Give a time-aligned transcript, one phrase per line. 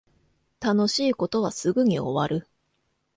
[0.59, 2.47] 楽しい事はすぐに終わる